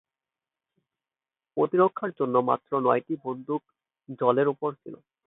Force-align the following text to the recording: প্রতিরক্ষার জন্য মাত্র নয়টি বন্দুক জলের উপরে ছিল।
প্রতিরক্ষার 1.57 2.11
জন্য 2.19 2.35
মাত্র 2.49 2.71
নয়টি 2.85 3.13
বন্দুক 3.25 3.61
জলের 4.19 4.47
উপরে 4.53 4.75
ছিল। 4.81 4.95